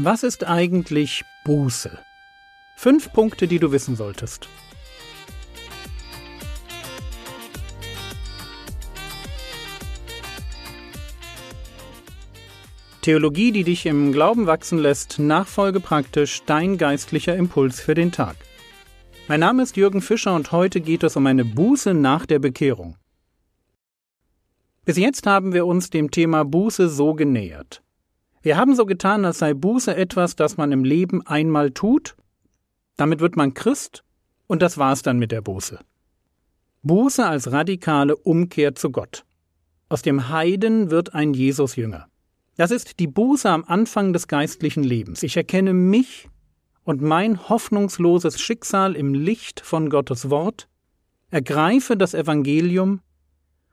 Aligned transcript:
Was 0.00 0.22
ist 0.22 0.44
eigentlich 0.44 1.24
Buße? 1.44 1.90
Fünf 2.76 3.12
Punkte, 3.12 3.48
die 3.48 3.58
du 3.58 3.72
wissen 3.72 3.96
solltest. 3.96 4.48
Theologie, 13.02 13.50
die 13.50 13.64
dich 13.64 13.86
im 13.86 14.12
Glauben 14.12 14.46
wachsen 14.46 14.78
lässt, 14.78 15.18
nachfolge 15.18 15.80
praktisch 15.80 16.42
dein 16.46 16.78
geistlicher 16.78 17.34
Impuls 17.34 17.80
für 17.80 17.94
den 17.94 18.12
Tag. 18.12 18.36
Mein 19.26 19.40
Name 19.40 19.64
ist 19.64 19.76
Jürgen 19.76 20.00
Fischer 20.00 20.36
und 20.36 20.52
heute 20.52 20.80
geht 20.80 21.02
es 21.02 21.16
um 21.16 21.26
eine 21.26 21.44
Buße 21.44 21.92
nach 21.92 22.24
der 22.24 22.38
Bekehrung. 22.38 22.94
Bis 24.84 24.96
jetzt 24.96 25.26
haben 25.26 25.52
wir 25.52 25.66
uns 25.66 25.90
dem 25.90 26.12
Thema 26.12 26.44
Buße 26.44 26.88
so 26.88 27.14
genähert. 27.14 27.82
Wir 28.42 28.56
haben 28.56 28.74
so 28.76 28.86
getan, 28.86 29.24
als 29.24 29.38
sei 29.38 29.54
Buße 29.54 29.94
etwas, 29.96 30.36
das 30.36 30.56
man 30.56 30.70
im 30.72 30.84
Leben 30.84 31.26
einmal 31.26 31.70
tut, 31.72 32.16
damit 32.96 33.20
wird 33.20 33.36
man 33.36 33.54
Christ 33.54 34.04
und 34.46 34.62
das 34.62 34.78
war's 34.78 35.02
dann 35.02 35.18
mit 35.18 35.32
der 35.32 35.40
Buße. 35.40 35.78
Buße 36.82 37.24
als 37.26 37.50
radikale 37.50 38.16
Umkehr 38.16 38.74
zu 38.74 38.90
Gott. 38.90 39.24
Aus 39.88 40.02
dem 40.02 40.28
Heiden 40.28 40.90
wird 40.90 41.14
ein 41.14 41.34
Jesusjünger. 41.34 42.06
Das 42.56 42.70
ist 42.70 42.98
die 43.00 43.06
Buße 43.06 43.48
am 43.48 43.64
Anfang 43.64 44.12
des 44.12 44.28
geistlichen 44.28 44.84
Lebens. 44.84 45.22
Ich 45.22 45.36
erkenne 45.36 45.72
mich 45.72 46.28
und 46.84 47.02
mein 47.02 47.48
hoffnungsloses 47.48 48.40
Schicksal 48.40 48.94
im 48.96 49.14
Licht 49.14 49.60
von 49.60 49.90
Gottes 49.90 50.30
Wort, 50.30 50.68
ergreife 51.30 51.96
das 51.96 52.14
Evangelium 52.14 53.00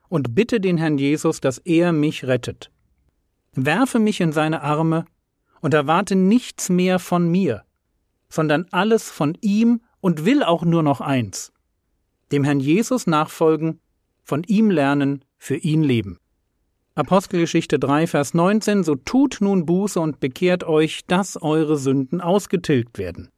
und 0.08 0.34
bitte 0.34 0.60
den 0.60 0.76
Herrn 0.76 0.98
Jesus, 0.98 1.40
dass 1.40 1.58
er 1.58 1.92
mich 1.92 2.24
rettet 2.24 2.70
werfe 3.56 3.98
mich 3.98 4.20
in 4.20 4.32
seine 4.32 4.62
Arme 4.62 5.04
und 5.60 5.74
erwarte 5.74 6.14
nichts 6.14 6.68
mehr 6.68 6.98
von 6.98 7.28
mir, 7.28 7.64
sondern 8.28 8.66
alles 8.70 9.10
von 9.10 9.36
ihm 9.40 9.80
und 10.00 10.24
will 10.24 10.42
auch 10.42 10.64
nur 10.64 10.82
noch 10.82 11.00
eins, 11.00 11.52
dem 12.32 12.44
Herrn 12.44 12.60
Jesus 12.60 13.06
nachfolgen, 13.06 13.80
von 14.22 14.42
ihm 14.44 14.70
lernen, 14.70 15.24
für 15.38 15.56
ihn 15.56 15.82
leben. 15.82 16.18
Apostelgeschichte 16.94 17.78
3, 17.78 18.06
Vers 18.06 18.32
19, 18.32 18.82
so 18.82 18.94
tut 18.94 19.38
nun 19.40 19.66
Buße 19.66 20.00
und 20.00 20.18
bekehrt 20.18 20.64
euch, 20.64 21.04
dass 21.06 21.40
eure 21.40 21.76
Sünden 21.76 22.20
ausgetilgt 22.20 22.98
werden. 22.98 23.28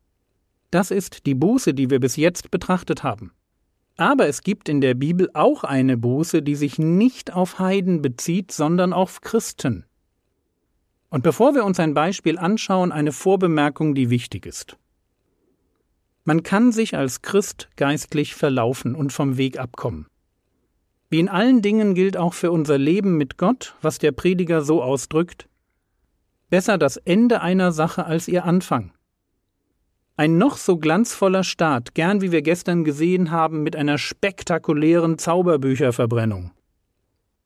Das 0.71 0.91
ist 0.91 1.27
die 1.27 1.35
Buße, 1.35 1.75
die 1.75 1.91
wir 1.91 1.99
bis 1.99 2.17
jetzt 2.17 2.51
betrachtet 2.51 3.03
haben. 3.03 3.33
Aber 3.97 4.29
es 4.29 4.43
gibt 4.43 4.69
in 4.69 4.81
der 4.81 4.95
Bibel 4.95 5.29
auch 5.35 5.65
eine 5.65 5.97
Buße, 5.97 6.41
die 6.41 6.55
sich 6.55 6.79
nicht 6.79 7.33
auf 7.33 7.59
Heiden 7.59 8.01
bezieht, 8.01 8.53
sondern 8.53 8.93
auf 8.93 9.23
Christen. 9.23 9.87
Und 11.11 11.23
bevor 11.23 11.55
wir 11.55 11.65
uns 11.65 11.81
ein 11.81 11.95
Beispiel 11.95 12.39
anschauen, 12.39 12.93
eine 12.93 13.13
Vorbemerkung, 13.13 13.95
die 13.95 14.11
wichtig 14.11 14.45
ist. 14.47 14.77
Man 16.25 16.43
kann 16.43 16.73
sich 16.73 16.97
als 16.97 17.23
Christ 17.23 17.69
geistlich 17.77 18.35
verlaufen 18.35 18.95
und 18.95 19.13
vom 19.13 19.39
Weg 19.39 19.59
abkommen. 19.59 20.07
Wie 21.09 21.21
in 21.21 21.31
allen 21.31 21.63
Dingen 21.63 21.95
gilt 21.95 22.19
auch 22.19 22.35
für 22.35 22.53
unser 22.53 22.77
Leben 22.77 23.17
mit 23.17 23.39
Gott, 23.39 23.75
was 23.81 23.99
der 23.99 24.13
Prediger 24.13 24.61
so 24.61 24.83
ausdrückt, 24.83 25.49
besser 26.51 26.77
das 26.77 26.99
Ende 26.99 27.41
einer 27.41 27.73
Sache 27.73 28.05
als 28.05 28.29
ihr 28.29 28.45
Anfang. 28.45 28.93
Ein 30.17 30.37
noch 30.37 30.59
so 30.59 30.77
glanzvoller 30.77 31.45
Staat, 31.45 31.95
gern 31.95 32.21
wie 32.21 32.33
wir 32.33 32.43
gestern 32.43 32.85
gesehen 32.85 33.31
haben, 33.31 33.63
mit 33.63 33.77
einer 33.77 33.97
spektakulären 33.97 35.17
Zauberbücherverbrennung. 35.17 36.51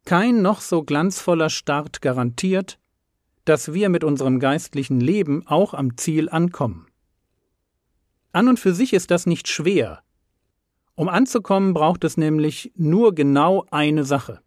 Kein 0.05 0.43
noch 0.43 0.61
so 0.61 0.83
glanzvoller 0.83 1.51
Start 1.51 2.03
garantiert, 2.03 2.79
dass 3.45 3.73
wir 3.73 3.89
mit 3.89 4.05
unserem 4.05 4.39
geistlichen 4.41 5.01
Leben 5.01 5.47
auch 5.47 5.75
am 5.75 5.97
Ziel 5.97 6.29
ankommen. 6.29 6.87
An 8.33 8.49
und 8.49 8.59
für 8.59 8.75
sich 8.75 8.93
ist 8.93 9.11
das 9.11 9.27
nicht 9.27 9.49
schwer. 9.49 10.03
Um 10.95 11.09
anzukommen, 11.09 11.75
braucht 11.75 12.05
es 12.05 12.17
nämlich 12.17 12.73
nur 12.77 13.15
genau 13.15 13.67
eine 13.71 14.05
Sache. 14.05 14.41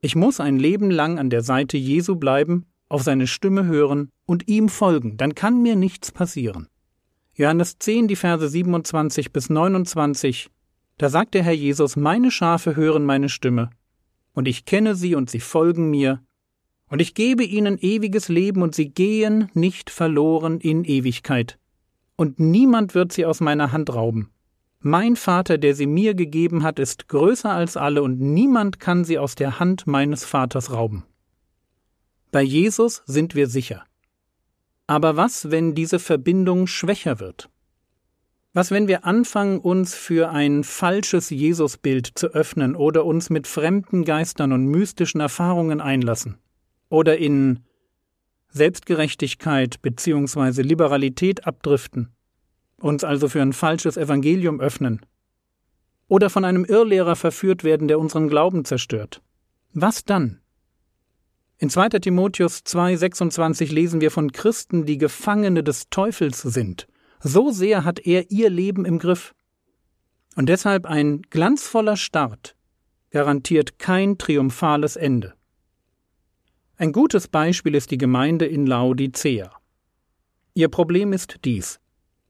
Ich 0.00 0.14
muss 0.14 0.40
ein 0.40 0.58
Leben 0.58 0.90
lang 0.90 1.18
an 1.18 1.30
der 1.30 1.42
Seite 1.42 1.76
Jesu 1.76 2.16
bleiben, 2.16 2.66
auf 2.88 3.02
seine 3.02 3.26
Stimme 3.26 3.66
hören 3.66 4.10
und 4.26 4.48
ihm 4.48 4.68
folgen, 4.68 5.16
dann 5.16 5.34
kann 5.34 5.62
mir 5.62 5.76
nichts 5.76 6.12
passieren. 6.12 6.68
Johannes 7.34 7.78
10, 7.78 8.08
die 8.08 8.16
Verse 8.16 8.48
27 8.48 9.32
bis 9.32 9.50
29, 9.50 10.50
da 10.96 11.08
sagt 11.08 11.34
der 11.34 11.42
Herr 11.42 11.52
Jesus, 11.52 11.96
meine 11.96 12.30
Schafe 12.30 12.74
hören 12.74 13.04
meine 13.04 13.28
Stimme, 13.28 13.70
und 14.32 14.48
ich 14.48 14.64
kenne 14.64 14.94
sie 14.94 15.14
und 15.14 15.30
sie 15.30 15.40
folgen 15.40 15.90
mir, 15.90 16.22
und 16.90 17.00
ich 17.00 17.14
gebe 17.14 17.44
ihnen 17.44 17.78
ewiges 17.78 18.28
Leben, 18.28 18.62
und 18.62 18.74
sie 18.74 18.90
gehen 18.90 19.50
nicht 19.54 19.90
verloren 19.90 20.60
in 20.60 20.84
Ewigkeit. 20.84 21.58
Und 22.16 22.40
niemand 22.40 22.94
wird 22.94 23.12
sie 23.12 23.26
aus 23.26 23.40
meiner 23.40 23.72
Hand 23.72 23.94
rauben. 23.94 24.30
Mein 24.80 25.16
Vater, 25.16 25.58
der 25.58 25.74
sie 25.74 25.86
mir 25.86 26.14
gegeben 26.14 26.62
hat, 26.62 26.78
ist 26.78 27.08
größer 27.08 27.50
als 27.50 27.76
alle, 27.76 28.02
und 28.02 28.20
niemand 28.20 28.80
kann 28.80 29.04
sie 29.04 29.18
aus 29.18 29.34
der 29.34 29.58
Hand 29.58 29.86
meines 29.86 30.24
Vaters 30.24 30.72
rauben. 30.72 31.04
Bei 32.30 32.42
Jesus 32.42 33.02
sind 33.06 33.34
wir 33.34 33.48
sicher. 33.48 33.84
Aber 34.86 35.16
was, 35.16 35.50
wenn 35.50 35.74
diese 35.74 35.98
Verbindung 35.98 36.66
schwächer 36.66 37.20
wird? 37.20 37.50
Was, 38.54 38.70
wenn 38.70 38.88
wir 38.88 39.04
anfangen, 39.04 39.58
uns 39.58 39.94
für 39.94 40.30
ein 40.30 40.64
falsches 40.64 41.30
Jesusbild 41.30 42.10
zu 42.14 42.28
öffnen 42.28 42.74
oder 42.74 43.04
uns 43.04 43.30
mit 43.30 43.46
fremden 43.46 44.04
Geistern 44.04 44.52
und 44.52 44.66
mystischen 44.66 45.20
Erfahrungen 45.20 45.80
einlassen? 45.80 46.38
Oder 46.88 47.18
in 47.18 47.60
Selbstgerechtigkeit 48.50 49.82
bzw. 49.82 50.62
Liberalität 50.62 51.46
abdriften, 51.46 52.08
uns 52.80 53.04
also 53.04 53.28
für 53.28 53.42
ein 53.42 53.52
falsches 53.52 53.96
Evangelium 53.96 54.60
öffnen, 54.60 55.00
oder 56.08 56.30
von 56.30 56.44
einem 56.44 56.64
Irrlehrer 56.64 57.16
verführt 57.16 57.64
werden, 57.64 57.88
der 57.88 57.98
unseren 57.98 58.28
Glauben 58.28 58.64
zerstört. 58.64 59.22
Was 59.74 60.04
dann? 60.04 60.40
In 61.58 61.70
2. 61.70 61.88
Timotheus 62.00 62.60
2,26 62.60 63.72
lesen 63.72 64.00
wir 64.00 64.10
von 64.10 64.32
Christen, 64.32 64.86
die 64.86 64.96
Gefangene 64.96 65.62
des 65.62 65.90
Teufels 65.90 66.40
sind. 66.40 66.86
So 67.20 67.50
sehr 67.50 67.84
hat 67.84 67.98
er 67.98 68.30
ihr 68.30 68.48
Leben 68.48 68.84
im 68.84 68.98
Griff. 68.98 69.34
Und 70.36 70.48
deshalb 70.48 70.86
ein 70.86 71.22
glanzvoller 71.22 71.96
Start 71.96 72.54
garantiert 73.10 73.78
kein 73.78 74.18
triumphales 74.18 74.94
Ende. 74.94 75.34
Ein 76.80 76.92
gutes 76.92 77.26
Beispiel 77.26 77.74
ist 77.74 77.90
die 77.90 77.98
Gemeinde 77.98 78.46
in 78.46 78.64
Laodicea. 78.64 79.50
Ihr 80.54 80.68
Problem 80.68 81.12
ist 81.12 81.40
dies. 81.44 81.80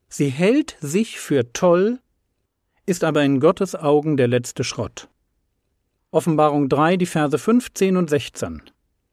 Sie 0.09 0.31
hält 0.31 0.79
sich 0.81 1.21
für 1.21 1.53
toll, 1.53 1.99
ist 2.87 3.05
aber 3.05 3.23
in 3.25 3.41
Gottes 3.41 3.75
Augen 3.75 4.17
der 4.17 4.27
letzte 4.27 4.65
Schrott. 4.65 5.11
Offenbarung 6.13 6.71
3, 6.71 6.97
die 6.97 7.05
Verse 7.05 7.37
15 7.37 7.99
und 7.99 8.09
16. 8.09 8.63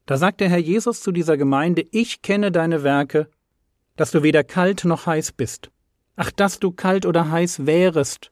Da 0.05 0.15
sagt 0.15 0.39
der 0.39 0.47
Herr 0.47 0.57
Jesus 0.57 1.01
zu 1.01 1.11
dieser 1.11 1.35
Gemeinde, 1.35 1.85
ich 1.91 2.21
kenne 2.21 2.49
deine 2.49 2.83
Werke, 2.83 3.27
dass 3.97 4.11
du 4.11 4.23
weder 4.23 4.45
kalt 4.45 4.85
noch 4.85 5.05
heiß 5.05 5.33
bist. 5.33 5.69
Ach, 6.15 6.31
dass 6.31 6.59
du 6.59 6.71
kalt 6.71 7.05
oder 7.05 7.29
heiß 7.29 7.65
wärest. 7.65 8.31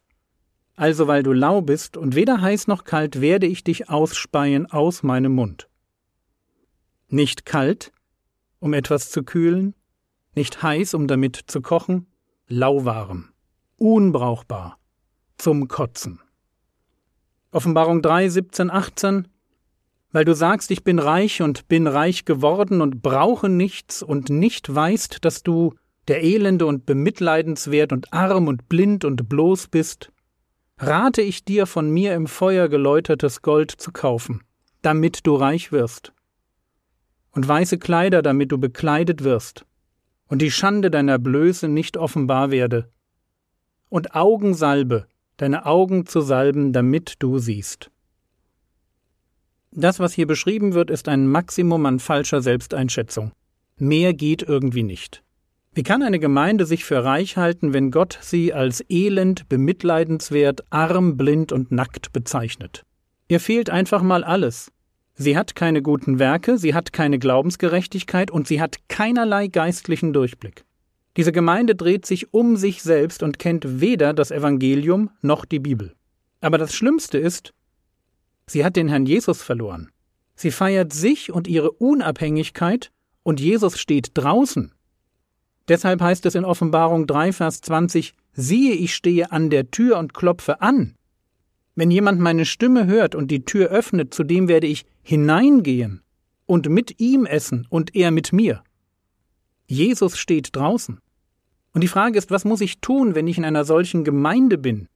Also 0.78 1.08
weil 1.08 1.24
du 1.24 1.34
lau 1.34 1.60
bist 1.60 1.98
und 1.98 2.16
weder 2.16 2.40
heiß 2.40 2.68
noch 2.68 2.86
kalt, 2.86 3.20
werde 3.20 3.46
ich 3.46 3.66
dich 3.66 3.90
ausspeien 3.90 4.72
aus 4.72 5.04
meinem 5.04 5.34
Mund. 5.34 5.68
Nicht 7.14 7.46
kalt, 7.46 7.92
um 8.58 8.74
etwas 8.74 9.12
zu 9.12 9.22
kühlen, 9.22 9.76
nicht 10.34 10.64
heiß, 10.64 10.96
um 10.96 11.08
damit 11.08 11.40
zu 11.46 11.62
kochen, 11.62 12.08
lauwarm, 12.48 13.30
unbrauchbar, 13.78 14.80
zum 15.38 15.68
Kotzen. 15.68 16.22
Offenbarung 17.52 18.02
3, 18.02 18.30
17, 18.30 18.72
18 18.72 19.28
Weil 20.12 20.26
du 20.26 20.34
sagst, 20.34 20.72
ich 20.72 20.84
bin 20.84 20.98
reich 20.98 21.44
und 21.44 21.68
bin 21.68 21.86
reich 21.86 22.26
geworden 22.26 22.82
und 22.82 23.04
brauche 23.04 23.48
nichts 23.48 24.02
und 24.02 24.32
nicht 24.32 24.74
weißt, 24.74 25.24
dass 25.24 25.44
du 25.44 25.76
der 26.08 26.24
Elende 26.24 26.66
und 26.66 26.88
bemitleidenswert 26.88 27.94
und 27.94 28.12
arm 28.12 28.48
und 28.48 28.70
blind 28.70 29.06
und 29.06 29.30
bloß 29.30 29.68
bist, 29.68 30.12
rate 30.80 31.22
ich 31.22 31.46
dir 31.46 31.68
von 31.68 31.92
mir 31.92 32.16
im 32.16 32.26
Feuer 32.26 32.70
geläutertes 32.70 33.44
Gold 33.44 33.70
zu 33.70 33.92
kaufen, 33.92 34.42
damit 34.82 35.28
du 35.28 35.36
reich 35.36 35.72
wirst 35.72 36.12
und 37.34 37.48
weiße 37.48 37.78
Kleider, 37.78 38.22
damit 38.22 38.52
du 38.52 38.58
bekleidet 38.58 39.24
wirst, 39.24 39.66
und 40.28 40.42
die 40.42 40.52
Schande 40.52 40.90
deiner 40.90 41.20
Blöße 41.20 41.68
nicht 41.68 41.98
offenbar 41.98 42.52
werde, 42.52 42.90
und 43.90 44.16
Augensalbe, 44.16 45.08
deine 45.38 45.66
Augen 45.66 46.06
zu 46.06 46.22
salben, 46.22 46.74
damit 46.74 47.16
du 47.20 47.38
siehst. 47.38 47.92
Das, 49.72 50.00
was 50.00 50.14
hier 50.14 50.28
beschrieben 50.28 50.74
wird, 50.74 50.92
ist 50.92 51.08
ein 51.08 51.28
Maximum 51.28 51.86
an 51.86 52.00
falscher 52.00 52.42
Selbsteinschätzung. 52.42 53.32
Mehr 53.78 54.14
geht 54.14 54.44
irgendwie 54.44 54.84
nicht. 54.84 55.24
Wie 55.74 55.82
kann 55.82 56.04
eine 56.04 56.20
Gemeinde 56.20 56.68
sich 56.68 56.86
für 56.86 57.04
reich 57.04 57.38
halten, 57.38 57.74
wenn 57.74 57.90
Gott 57.90 58.20
sie 58.22 58.54
als 58.54 58.86
elend, 58.90 59.50
bemitleidenswert, 59.50 60.64
arm, 60.70 61.18
blind 61.18 61.52
und 61.52 61.72
nackt 61.72 62.14
bezeichnet? 62.14 62.84
Ihr 63.28 63.40
fehlt 63.40 63.72
einfach 63.72 64.04
mal 64.04 64.24
alles. 64.24 64.72
Sie 65.16 65.38
hat 65.38 65.56
keine 65.56 65.82
guten 65.82 66.18
Werke, 66.18 66.58
sie 66.58 66.74
hat 66.74 66.92
keine 66.92 67.20
Glaubensgerechtigkeit 67.20 68.32
und 68.32 68.48
sie 68.48 68.60
hat 68.60 68.78
keinerlei 68.88 69.48
geistlichen 69.48 70.12
Durchblick. 70.12 70.66
Diese 71.18 71.32
Gemeinde 71.32 71.76
dreht 71.76 72.06
sich 72.08 72.34
um 72.34 72.58
sich 72.58 72.82
selbst 72.82 73.22
und 73.22 73.38
kennt 73.38 73.80
weder 73.80 74.14
das 74.14 74.32
Evangelium 74.32 75.12
noch 75.22 75.46
die 75.46 75.60
Bibel. 75.60 75.94
Aber 76.42 76.58
das 76.58 76.74
Schlimmste 76.74 77.20
ist, 77.20 77.54
sie 78.48 78.66
hat 78.66 78.76
den 78.76 78.88
Herrn 78.88 79.06
Jesus 79.06 79.44
verloren. 79.44 79.92
Sie 80.36 80.50
feiert 80.50 80.92
sich 80.92 81.32
und 81.32 81.48
ihre 81.48 81.72
Unabhängigkeit 81.72 82.92
und 83.22 83.40
Jesus 83.40 83.80
steht 83.80 84.12
draußen. 84.16 84.74
Deshalb 85.68 86.02
heißt 86.02 86.26
es 86.26 86.36
in 86.36 86.44
Offenbarung 86.44 87.06
3, 87.06 87.32
Vers 87.34 87.62
20, 87.62 88.14
siehe, 88.34 88.74
ich 88.74 88.96
stehe 88.96 89.32
an 89.32 89.52
der 89.52 89.70
Tür 89.70 89.98
und 89.98 90.14
klopfe 90.14 90.62
an. 90.62 90.96
Wenn 91.76 91.90
jemand 91.90 92.20
meine 92.20 92.46
Stimme 92.46 92.86
hört 92.86 93.16
und 93.16 93.32
die 93.32 93.46
Tür 93.46 93.70
öffnet, 93.70 94.14
zu 94.14 94.24
dem 94.24 94.48
werde 94.48 94.68
ich 94.68 94.86
hineingehen 95.02 96.02
und 96.46 96.70
mit 96.70 97.00
ihm 97.00 97.26
essen 97.26 97.66
und 97.70 97.96
er 97.96 98.12
mit 98.12 98.32
mir. 98.32 98.64
Jesus 99.68 100.18
steht 100.18 100.56
draußen. 100.56 101.00
Und 101.74 101.82
die 101.82 101.88
Frage 101.88 102.18
ist, 102.18 102.30
was 102.30 102.46
muss 102.46 102.62
ich 102.62 102.80
tun, 102.80 103.16
wenn 103.16 103.28
ich 103.28 103.38
in 103.38 103.46
einer 103.46 103.66
solchen 103.66 104.04
Gemeinde 104.04 104.58
bin? 104.58 104.88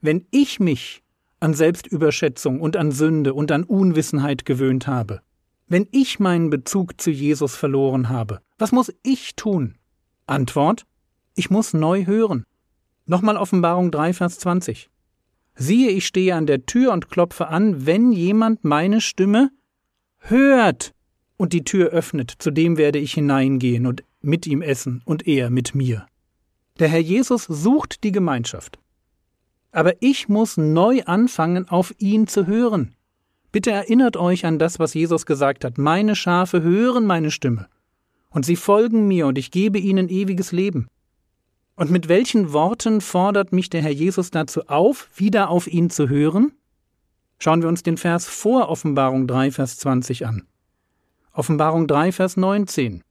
Wenn 0.00 0.26
ich 0.30 0.58
mich 0.58 1.02
an 1.40 1.52
Selbstüberschätzung 1.52 2.60
und 2.60 2.76
an 2.76 2.92
Sünde 2.92 3.34
und 3.34 3.52
an 3.52 3.64
Unwissenheit 3.64 4.46
gewöhnt 4.46 4.86
habe, 4.86 5.20
wenn 5.68 5.86
ich 5.90 6.18
meinen 6.18 6.50
Bezug 6.50 7.00
zu 7.00 7.10
Jesus 7.10 7.54
verloren 7.54 8.08
habe, 8.08 8.40
was 8.58 8.72
muss 8.72 8.92
ich 9.02 9.36
tun? 9.36 9.76
Antwort: 10.26 10.84
Ich 11.34 11.50
muss 11.50 11.74
neu 11.74 12.06
hören. 12.06 12.44
Nochmal 13.06 13.36
Offenbarung 13.36 13.90
3, 13.90 14.14
Vers 14.14 14.38
20. 14.38 14.88
Siehe, 15.54 15.90
ich 15.90 16.06
stehe 16.06 16.34
an 16.34 16.46
der 16.46 16.66
Tür 16.66 16.92
und 16.92 17.10
klopfe 17.10 17.48
an, 17.48 17.86
wenn 17.86 18.12
jemand 18.12 18.64
meine 18.64 19.00
Stimme 19.00 19.50
hört 20.18 20.94
und 21.36 21.52
die 21.52 21.64
Tür 21.64 21.90
öffnet, 21.90 22.32
zu 22.38 22.50
dem 22.50 22.76
werde 22.76 22.98
ich 22.98 23.14
hineingehen 23.14 23.86
und 23.86 24.04
mit 24.20 24.46
ihm 24.46 24.62
essen 24.62 25.02
und 25.04 25.26
er 25.26 25.50
mit 25.50 25.74
mir. 25.74 26.06
Der 26.78 26.88
Herr 26.88 27.00
Jesus 27.00 27.44
sucht 27.44 28.04
die 28.04 28.12
Gemeinschaft. 28.12 28.78
Aber 29.72 29.94
ich 30.00 30.28
muss 30.28 30.56
neu 30.56 31.02
anfangen, 31.04 31.68
auf 31.68 31.94
ihn 31.98 32.26
zu 32.26 32.46
hören. 32.46 32.94
Bitte 33.52 33.70
erinnert 33.70 34.16
euch 34.16 34.46
an 34.46 34.58
das, 34.58 34.78
was 34.78 34.94
Jesus 34.94 35.26
gesagt 35.26 35.64
hat. 35.64 35.76
Meine 35.78 36.16
Schafe 36.16 36.62
hören 36.62 37.06
meine 37.06 37.30
Stimme. 37.30 37.68
Und 38.30 38.46
sie 38.46 38.56
folgen 38.56 39.08
mir, 39.08 39.26
und 39.26 39.36
ich 39.36 39.50
gebe 39.50 39.78
ihnen 39.78 40.08
ewiges 40.08 40.52
Leben. 40.52 40.88
Und 41.74 41.90
mit 41.90 42.08
welchen 42.08 42.52
Worten 42.52 43.00
fordert 43.00 43.52
mich 43.52 43.70
der 43.70 43.82
Herr 43.82 43.92
Jesus 43.92 44.30
dazu 44.30 44.68
auf, 44.68 45.08
wieder 45.16 45.48
auf 45.48 45.66
ihn 45.66 45.90
zu 45.90 46.08
hören? 46.08 46.52
Schauen 47.38 47.62
wir 47.62 47.68
uns 47.68 47.82
den 47.82 47.96
Vers 47.96 48.26
vor 48.26 48.68
Offenbarung 48.68 49.26
3, 49.26 49.50
Vers 49.50 49.78
20 49.78 50.26
an. 50.26 50.46
Offenbarung 51.32 51.86
3, 51.86 52.12
Vers 52.12 52.36
19. 52.36 53.02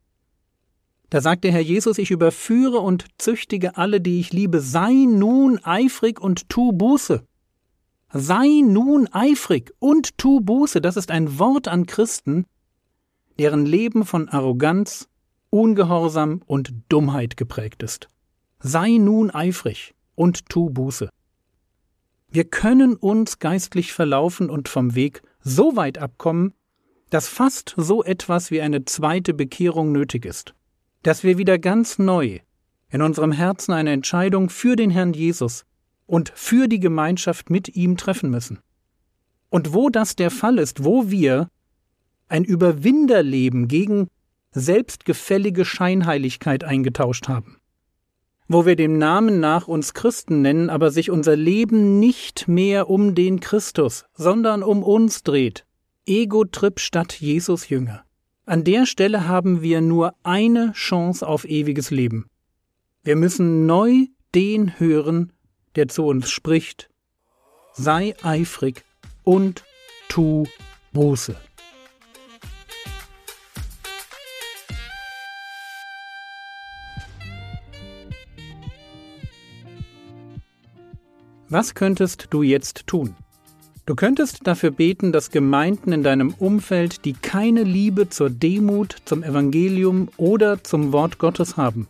Da 1.10 1.20
sagt 1.20 1.44
der 1.44 1.52
Herr 1.52 1.62
Jesus, 1.62 1.98
ich 1.98 2.12
überführe 2.12 2.80
und 2.80 3.06
züchtige 3.18 3.76
alle, 3.76 4.00
die 4.00 4.20
ich 4.20 4.32
liebe, 4.32 4.62
sei 4.62 4.94
nun 5.08 5.60
eifrig 5.64 6.22
und 6.22 6.48
tu 6.48 6.72
Buße. 6.72 7.24
Sei 8.14 8.62
nun 8.64 9.08
eifrig 9.12 9.74
und 9.80 10.18
tu 10.18 10.40
Buße, 10.40 10.80
das 10.80 10.98
ist 10.98 11.12
ein 11.12 11.40
Wort 11.40 11.68
an 11.68 11.86
Christen, 11.86 12.46
deren 13.40 13.66
Leben 13.66 14.06
von 14.06 14.30
Arroganz, 14.30 15.10
Ungehorsam 15.50 16.42
und 16.46 16.74
Dummheit 16.88 17.36
geprägt 17.36 17.84
ist. 17.84 18.08
Sei 18.62 18.98
nun 18.98 19.32
eifrig 19.32 19.94
und 20.16 20.50
tu 20.50 20.70
Buße. 20.70 21.10
Wir 22.30 22.46
können 22.46 22.96
uns 22.96 23.40
geistlich 23.40 23.94
verlaufen 23.94 24.50
und 24.50 24.70
vom 24.70 24.96
Weg 24.96 25.22
so 25.42 25.76
weit 25.76 25.98
abkommen, 25.98 26.54
dass 27.10 27.28
fast 27.28 27.74
so 27.76 28.04
etwas 28.04 28.52
wie 28.52 28.62
eine 28.62 28.86
zweite 28.86 29.34
Bekehrung 29.34 29.92
nötig 29.92 30.26
ist 30.26 30.54
dass 31.04 31.24
wir 31.24 31.38
wieder 31.38 31.58
ganz 31.58 32.00
neu 32.00 32.40
in 32.90 33.02
unserem 33.02 33.32
Herzen 33.32 33.74
eine 33.74 33.92
Entscheidung 33.92 34.50
für 34.50 34.76
den 34.76 34.92
Herrn 34.92 35.14
Jesus 35.14 35.66
und 36.06 36.32
für 36.36 36.68
die 36.68 36.80
Gemeinschaft 36.80 37.50
mit 37.50 37.76
ihm 37.76 37.98
treffen 37.98 38.30
müssen. 38.30 38.60
Und 39.50 39.74
wo 39.74 39.90
das 39.90 40.16
der 40.16 40.30
Fall 40.30 40.60
ist, 40.60 40.84
wo 40.84 41.10
wir 41.10 41.50
ein 42.28 42.44
Überwinderleben 42.44 43.68
gegen 43.68 44.08
selbstgefällige 44.52 45.66
Scheinheiligkeit 45.66 46.64
eingetauscht 46.64 47.28
haben, 47.28 47.58
wo 48.48 48.66
wir 48.66 48.76
dem 48.76 48.98
Namen 48.98 49.40
nach 49.40 49.68
uns 49.68 49.94
Christen 49.94 50.42
nennen, 50.42 50.70
aber 50.70 50.92
sich 50.92 51.10
unser 51.10 51.36
Leben 51.36 52.00
nicht 52.00 52.48
mehr 52.48 52.90
um 52.90 53.16
den 53.16 53.40
Christus, 53.40 54.06
sondern 54.14 54.64
um 54.64 54.84
uns 54.84 55.24
dreht, 55.24 55.66
Ego-Trip 56.06 56.80
statt 56.80 57.14
Jesus 57.14 57.70
Jünger. 57.70 58.04
An 58.46 58.64
der 58.64 58.86
Stelle 58.86 59.28
haben 59.28 59.62
wir 59.62 59.82
nur 59.82 60.14
eine 60.24 60.74
Chance 60.74 61.26
auf 61.28 61.46
ewiges 61.46 61.92
Leben. 61.92 62.26
Wir 63.04 63.16
müssen 63.16 63.66
neu 63.66 64.08
den 64.36 64.80
hören, 64.80 65.32
der 65.76 65.88
zu 65.88 66.06
uns 66.06 66.30
spricht. 66.30 66.90
Sei 67.74 68.14
eifrig 68.24 68.84
und 69.24 69.64
tu 70.10 70.46
Buße. 70.92 71.36
Was 81.52 81.76
könntest 81.76 82.28
du 82.30 82.44
jetzt 82.44 82.88
tun? 82.88 83.14
Du 83.86 83.94
könntest 83.94 84.48
dafür 84.48 84.72
beten, 84.72 85.12
dass 85.12 85.32
Gemeinden 85.32 85.92
in 85.92 86.02
deinem 86.02 86.34
Umfeld, 86.34 87.04
die 87.04 87.12
keine 87.12 87.64
Liebe 87.64 88.08
zur 88.08 88.30
Demut, 88.30 88.96
zum 89.04 89.22
Evangelium 89.22 90.08
oder 90.16 90.64
zum 90.64 90.94
Wort 90.94 91.18
Gottes 91.18 91.58
haben, 91.58 91.90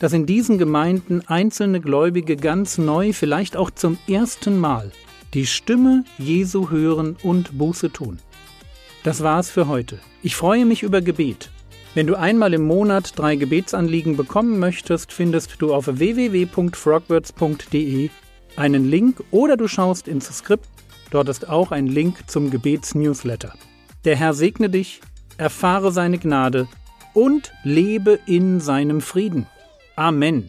dass 0.00 0.12
in 0.12 0.26
diesen 0.26 0.58
Gemeinden 0.58 1.22
einzelne 1.28 1.80
Gläubige 1.80 2.34
ganz 2.34 2.76
neu, 2.76 3.12
vielleicht 3.12 3.56
auch 3.56 3.70
zum 3.70 3.98
ersten 4.08 4.58
Mal, 4.58 4.90
die 5.32 5.46
Stimme 5.46 6.02
Jesu 6.18 6.70
hören 6.70 7.14
und 7.22 7.56
Buße 7.56 7.92
tun. 7.92 8.18
Das 9.04 9.22
war's 9.22 9.48
für 9.48 9.68
heute. 9.68 10.00
Ich 10.24 10.34
freue 10.34 10.66
mich 10.66 10.82
über 10.82 11.02
Gebet. 11.02 11.52
Wenn 11.94 12.08
du 12.08 12.18
einmal 12.18 12.52
im 12.52 12.66
Monat 12.66 13.16
drei 13.16 13.36
Gebetsanliegen 13.36 14.16
bekommen 14.16 14.58
möchtest, 14.58 15.12
findest 15.12 15.62
du 15.62 15.72
auf 15.72 15.86
www.frogwords.de 15.86 18.10
einen 18.56 18.88
Link 18.88 19.22
oder 19.30 19.56
du 19.56 19.68
schaust 19.68 20.08
ins 20.08 20.26
Skript 20.26 20.68
Dort 21.12 21.28
ist 21.28 21.46
auch 21.46 21.72
ein 21.72 21.86
Link 21.86 22.24
zum 22.26 22.50
Gebetsnewsletter. 22.50 23.52
Der 24.06 24.16
Herr 24.16 24.32
segne 24.32 24.70
dich, 24.70 25.02
erfahre 25.36 25.92
seine 25.92 26.16
Gnade 26.16 26.68
und 27.12 27.52
lebe 27.64 28.18
in 28.24 28.60
seinem 28.60 29.02
Frieden. 29.02 29.46
Amen. 29.94 30.48